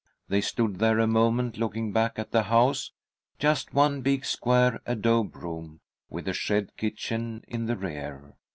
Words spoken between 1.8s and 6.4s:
back at the house, just one big square adobe room, with a